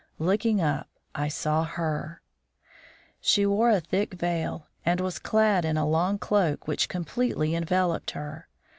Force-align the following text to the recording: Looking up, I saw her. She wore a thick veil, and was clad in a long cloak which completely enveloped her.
Looking 0.17 0.59
up, 0.59 0.89
I 1.13 1.27
saw 1.27 1.63
her. 1.63 2.23
She 3.19 3.45
wore 3.45 3.69
a 3.69 3.79
thick 3.79 4.15
veil, 4.15 4.65
and 4.83 4.99
was 4.99 5.19
clad 5.19 5.63
in 5.63 5.77
a 5.77 5.87
long 5.87 6.17
cloak 6.17 6.67
which 6.67 6.89
completely 6.89 7.53
enveloped 7.53 8.09
her. 8.17 8.47